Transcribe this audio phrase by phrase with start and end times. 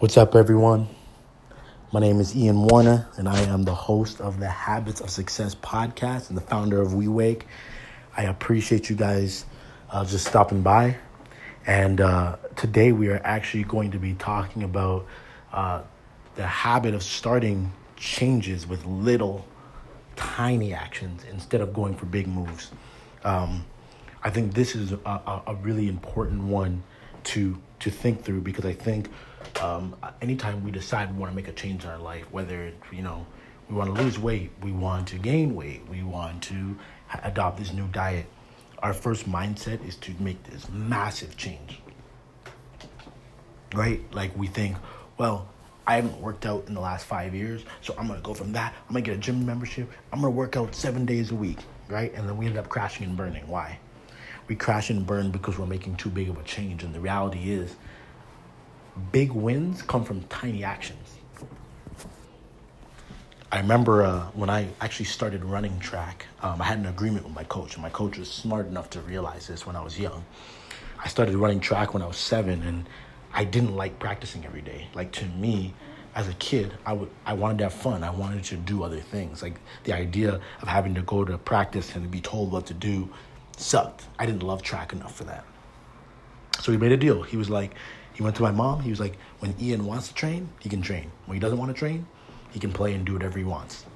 [0.00, 0.88] What's up, everyone?
[1.92, 5.54] My name is Ian Warner, and I am the host of the Habits of Success
[5.54, 7.42] podcast and the founder of WeWake.
[8.16, 9.44] I appreciate you guys
[9.90, 10.96] uh, just stopping by.
[11.66, 15.04] And uh, today we are actually going to be talking about
[15.52, 15.82] uh,
[16.34, 19.46] the habit of starting changes with little,
[20.16, 22.70] tiny actions instead of going for big moves.
[23.22, 23.66] Um,
[24.24, 26.84] I think this is a, a, a really important one
[27.24, 29.08] to to think through because I think
[29.60, 33.02] um, anytime we decide we want to make a change in our life, whether you
[33.02, 33.26] know
[33.68, 36.76] we want to lose weight, we want to gain weight, we want to
[37.22, 38.26] adopt this new diet,
[38.80, 41.80] our first mindset is to make this massive change.
[43.74, 44.02] Right?
[44.12, 44.76] Like we think,
[45.16, 45.48] well,
[45.86, 48.74] I haven't worked out in the last five years, so I'm gonna go from that.
[48.88, 49.90] I'm gonna get a gym membership.
[50.12, 52.12] I'm gonna work out seven days a week, right?
[52.14, 53.46] And then we end up crashing and burning.
[53.46, 53.78] Why?
[54.50, 56.82] We crash and burn because we're making too big of a change.
[56.82, 57.76] And the reality is,
[59.12, 61.18] big wins come from tiny actions.
[63.52, 67.32] I remember uh, when I actually started running track, um, I had an agreement with
[67.32, 70.24] my coach, and my coach was smart enough to realize this when I was young.
[70.98, 72.88] I started running track when I was seven, and
[73.32, 74.88] I didn't like practicing every day.
[74.94, 75.74] Like to me,
[76.16, 78.02] as a kid, I would I wanted to have fun.
[78.02, 79.44] I wanted to do other things.
[79.44, 83.08] Like the idea of having to go to practice and be told what to do
[83.60, 84.06] sucked.
[84.18, 85.44] I didn't love track enough for that.
[86.60, 87.22] So he made a deal.
[87.22, 87.74] He was like,
[88.14, 88.80] he went to my mom.
[88.80, 91.10] He was like, when Ian wants to train, he can train.
[91.26, 92.06] When he doesn't want to train,
[92.50, 93.86] he can play and do whatever he wants.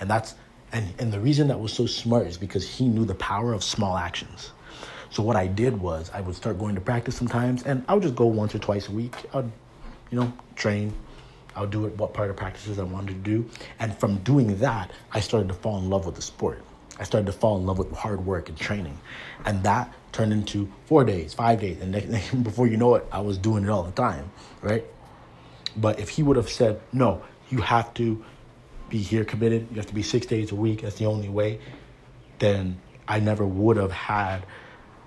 [0.00, 0.34] And that's
[0.72, 3.62] and and the reason that was so smart is because he knew the power of
[3.62, 4.52] small actions.
[5.10, 8.02] So what I did was I would start going to practice sometimes, and I would
[8.02, 9.14] just go once or twice a week.
[9.34, 9.50] I'd,
[10.10, 10.94] you know, train.
[11.56, 13.50] I would do it what part of practices I wanted to do,
[13.80, 16.62] and from doing that, I started to fall in love with the sport.
[17.00, 18.98] I started to fall in love with hard work and training,
[19.44, 21.92] and that turned into four days, five days, and
[22.44, 24.84] before you know it, I was doing it all the time, right?
[25.76, 28.22] But if he would have said, "No, you have to
[28.90, 29.68] be here committed.
[29.70, 30.82] You have to be six days a week.
[30.82, 31.60] That's the only way.
[32.38, 34.44] Then I never would have had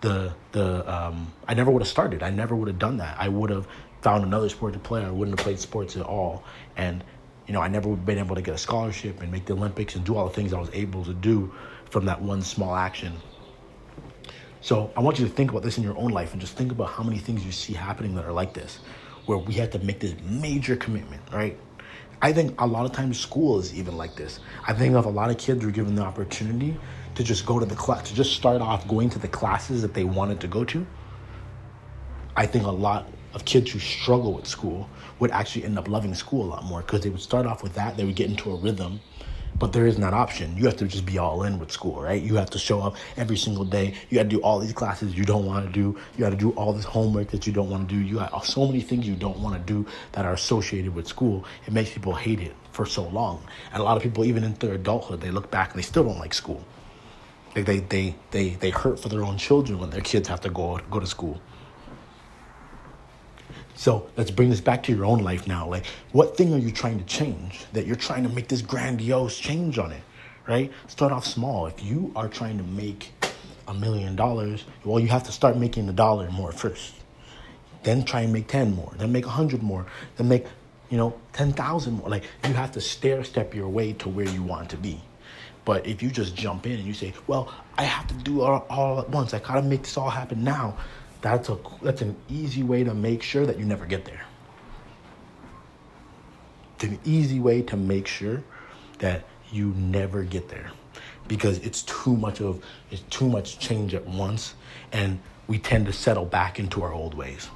[0.00, 2.22] the the um, I never would have started.
[2.22, 3.16] I never would have done that.
[3.18, 3.66] I would have
[4.00, 5.04] found another sport to play.
[5.04, 6.44] I wouldn't have played sports at all.
[6.76, 7.04] And
[7.46, 9.52] you know, I never would have been able to get a scholarship and make the
[9.52, 11.52] Olympics and do all the things I was able to do
[11.90, 13.12] from that one small action.
[14.60, 16.72] So I want you to think about this in your own life and just think
[16.72, 18.78] about how many things you see happening that are like this,
[19.26, 21.58] where we had to make this major commitment, right?
[22.22, 24.40] I think a lot of times school is even like this.
[24.66, 26.78] I think if a lot of kids were given the opportunity
[27.16, 29.92] to just go to the class, to just start off going to the classes that
[29.92, 30.86] they wanted to go to,
[32.34, 36.14] I think a lot of kids who struggle with school would actually end up loving
[36.14, 38.50] school a lot more because they would start off with that, they would get into
[38.52, 39.00] a rhythm
[39.58, 40.56] but there isn't option.
[40.56, 42.20] You have to just be all in with school, right?
[42.20, 43.94] You have to show up every single day.
[44.10, 45.98] You got to do all these classes you don't want to do.
[46.16, 48.00] You got to do all this homework that you don't want to do.
[48.00, 51.44] You got so many things you don't want to do that are associated with school.
[51.66, 53.42] It makes people hate it for so long.
[53.72, 56.04] And a lot of people, even into their adulthood, they look back and they still
[56.04, 56.64] don't like school.
[57.54, 60.50] They, they, they, they, they hurt for their own children when their kids have to
[60.50, 61.40] go, go to school.
[63.74, 65.68] So let's bring this back to your own life now.
[65.68, 69.38] Like, what thing are you trying to change that you're trying to make this grandiose
[69.38, 70.02] change on it,
[70.46, 70.72] right?
[70.86, 71.66] Start off small.
[71.66, 73.12] If you are trying to make
[73.66, 76.94] a million dollars, well, you have to start making a dollar more first.
[77.82, 79.86] Then try and make 10 more, then make a 100 more,
[80.16, 80.46] then make,
[80.88, 82.08] you know, 10,000 more.
[82.08, 85.00] Like, you have to stair step your way to where you want to be.
[85.64, 88.66] But if you just jump in and you say, well, I have to do all,
[88.70, 90.76] all at once, I gotta make this all happen now,
[91.24, 94.26] that's a that's an easy way to make sure that you never get there.
[96.74, 98.42] It's an easy way to make sure
[98.98, 100.70] that you never get there
[101.26, 104.54] because it's too much of it's too much change at once
[104.92, 107.48] and we tend to settle back into our old ways.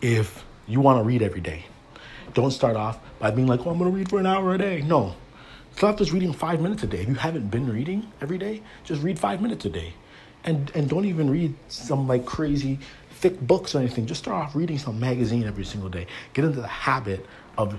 [0.00, 1.66] If you want to read every day,
[2.32, 4.58] don't start off by being like, "Oh, I'm going to read for an hour a
[4.58, 5.14] day." No.
[5.72, 7.00] Start just reading 5 minutes a day.
[7.00, 9.92] If you haven't been reading every day, just read 5 minutes a day
[10.46, 12.78] and and don't even read some like crazy
[13.10, 14.06] thick books or anything.
[14.06, 16.06] Just start off reading some magazine every single day.
[16.32, 17.26] Get into the habit
[17.58, 17.78] of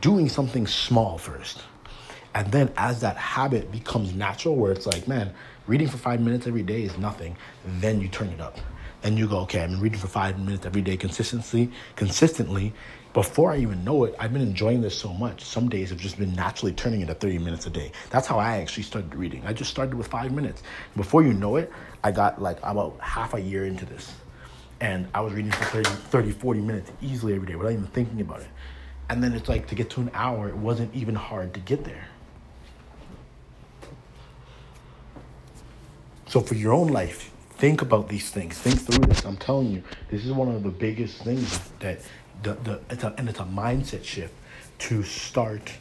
[0.00, 1.62] doing something small first.
[2.34, 5.32] And then as that habit becomes natural where it's like, man,
[5.66, 8.58] reading for 5 minutes every day is nothing, then you turn it up.
[9.02, 12.74] And you go, okay, I've been reading for 5 minutes every day consistently, consistently
[13.12, 15.42] before I even know it, I've been enjoying this so much.
[15.42, 17.92] Some days have just been naturally turning into 30 minutes a day.
[18.10, 19.42] That's how I actually started reading.
[19.46, 20.62] I just started with five minutes.
[20.94, 21.72] Before you know it,
[22.04, 24.12] I got like about half a year into this.
[24.80, 28.20] And I was reading for 30, 30 40 minutes easily every day without even thinking
[28.20, 28.48] about it.
[29.08, 31.84] And then it's like to get to an hour, it wasn't even hard to get
[31.84, 32.06] there.
[36.26, 38.58] So for your own life, think about these things.
[38.58, 39.24] Think through this.
[39.24, 42.00] I'm telling you, this is one of the biggest things that
[42.42, 44.34] the, the it's a, and it's a mindset shift
[44.78, 45.72] to start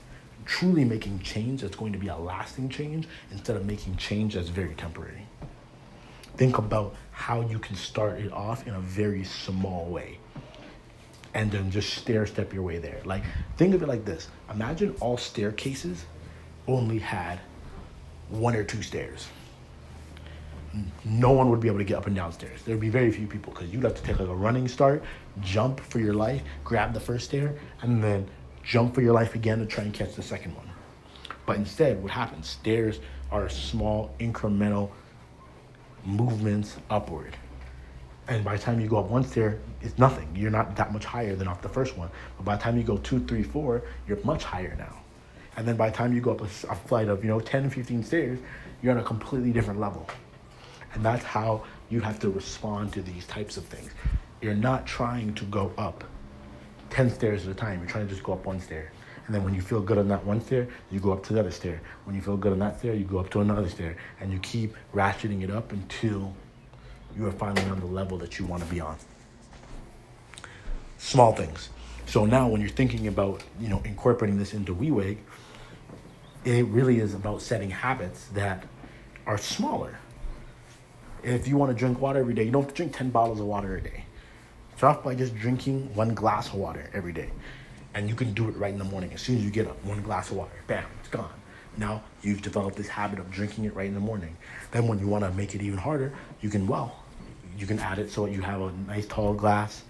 [0.45, 4.49] truly making change that's going to be a lasting change instead of making change that's
[4.49, 5.27] very temporary.
[6.37, 10.19] Think about how you can start it off in a very small way
[11.33, 13.01] and then just stair step your way there.
[13.05, 13.23] Like,
[13.57, 16.05] think of it like this imagine all staircases
[16.67, 17.39] only had
[18.29, 19.27] one or two stairs.
[21.05, 22.61] No one would be able to get up and downstairs.
[22.63, 25.03] There'd be very few people because you'd have to take like a running start,
[25.41, 28.27] jump for your life, grab the first stair, and then
[28.63, 30.69] jump for your life again to try and catch the second one.
[31.45, 32.47] But instead, what happens?
[32.47, 32.99] Stairs
[33.31, 34.91] are small, incremental
[36.03, 37.35] movements upward.
[38.27, 40.27] And by the time you go up one stair, it's nothing.
[40.35, 42.09] You're not that much higher than off the first one.
[42.35, 44.97] But by the time you go two, three, four, you're much higher now.
[45.55, 47.69] And then by the time you go up a, a flight of, you know, 10,
[47.69, 48.39] 15 stairs,
[48.81, 50.07] you're on a completely different level.
[50.97, 53.91] And that's how you have to respond to these types of things.
[54.41, 56.03] You're not trying to go up
[56.89, 57.81] 10 stairs at a time.
[57.81, 58.91] You're trying to just go up one stair.
[59.27, 61.39] And then when you feel good on that one stair, you go up to the
[61.39, 61.81] other stair.
[62.05, 63.95] When you feel good on that stair, you go up to another stair.
[64.19, 66.33] And you keep ratcheting it up until
[67.15, 68.97] you are finally on the level that you want to be on.
[70.97, 71.69] Small things.
[72.07, 75.19] So now when you're thinking about, you know, incorporating this into WeWake,
[76.43, 78.63] it really is about setting habits that
[79.27, 79.99] are smaller.
[81.23, 83.39] If you want to drink water every day, you don't have to drink 10 bottles
[83.39, 84.05] of water a day.
[84.77, 87.31] Start off by just drinking one glass of water every day.
[87.93, 89.11] And you can do it right in the morning.
[89.13, 91.33] As soon as you get up, one glass of water, bam, it's gone.
[91.77, 94.37] Now you've developed this habit of drinking it right in the morning.
[94.71, 97.03] Then when you want to make it even harder, you can, well,
[97.57, 99.83] you can add it so you have a nice tall glass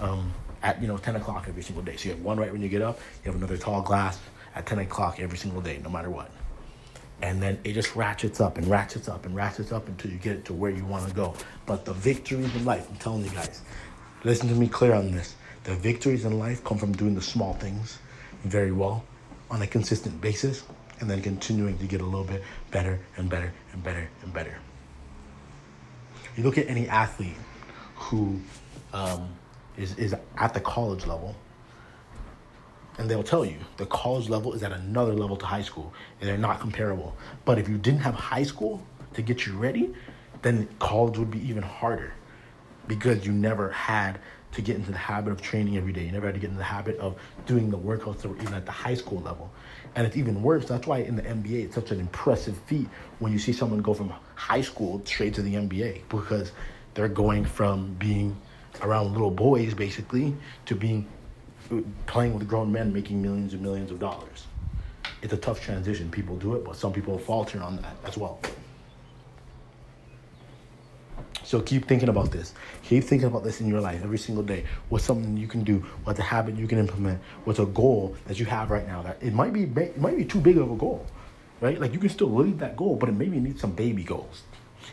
[0.00, 0.32] um,
[0.62, 1.96] at you know 10 o'clock every single day.
[1.96, 4.18] So you have one right when you get up, you have another tall glass
[4.54, 6.30] at 10 o'clock every single day, no matter what.
[7.22, 10.36] And then it just ratchets up and ratchets up and ratchets up until you get
[10.36, 11.34] it to where you want to go.
[11.64, 13.62] But the victories in life, I'm telling you guys,
[14.24, 15.36] listen to me clear on this.
[15.64, 17.98] The victories in life come from doing the small things
[18.42, 19.04] very well
[19.50, 20.64] on a consistent basis
[21.00, 24.56] and then continuing to get a little bit better and better and better and better.
[26.36, 27.36] You look at any athlete
[27.96, 28.40] who
[28.92, 29.28] um,
[29.76, 31.34] is is at the college level,
[32.98, 36.28] and they'll tell you the college level is at another level to high school, and
[36.28, 37.16] they're not comparable.
[37.44, 38.82] But if you didn't have high school
[39.14, 39.92] to get you ready,
[40.42, 42.12] then college would be even harder
[42.86, 44.18] because you never had
[44.52, 46.04] to get into the habit of training every day.
[46.04, 48.54] You never had to get into the habit of doing the workouts that were even
[48.54, 49.50] at the high school level.
[49.96, 50.66] And it's even worse.
[50.66, 52.88] That's why in the NBA, it's such an impressive feat
[53.18, 56.52] when you see someone go from high school straight to the NBA because
[56.94, 58.36] they're going from being
[58.82, 60.36] around little boys, basically,
[60.66, 61.06] to being
[62.06, 64.46] playing with grown men making millions and millions of dollars.
[65.22, 66.10] It's a tough transition.
[66.10, 68.40] People do it, but some people falter on that as well.
[71.44, 72.54] So keep thinking about this.
[72.82, 74.64] Keep thinking about this in your life every single day.
[74.88, 75.78] What's something you can do?
[76.04, 77.20] What's a habit you can implement?
[77.44, 80.24] What's a goal that you have right now that it might be it might be
[80.24, 81.06] too big of a goal,
[81.60, 81.78] right?
[81.78, 84.42] Like you can still leave that goal, but it maybe needs some baby goals.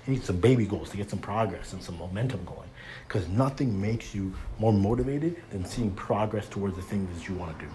[0.06, 2.70] You need some baby goals to get some progress and some momentum going.
[3.08, 7.58] Because nothing makes you more motivated than seeing progress towards the things that you want
[7.58, 7.72] to do.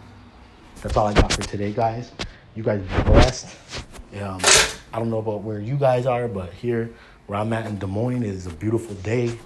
[0.83, 2.13] That's all I got for today, guys.
[2.55, 3.57] You guys be blessed.
[4.21, 4.41] Um,
[4.93, 6.91] I don't know about where you guys are, but here
[7.27, 9.39] where I'm at in Des Moines is a beautiful day.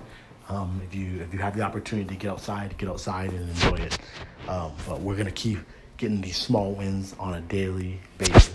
[0.49, 3.77] Um, if you if you have the opportunity to get outside, get outside and enjoy
[3.77, 3.99] it.
[4.49, 5.59] Um, but we're gonna keep
[5.97, 8.50] getting these small wins on a daily basis.